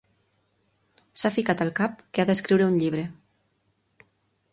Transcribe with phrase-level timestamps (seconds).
[1.23, 3.05] S'ha ficat al cap que ha d'escriure un llibre.